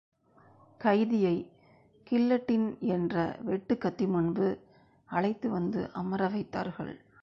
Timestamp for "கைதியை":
0.81-1.35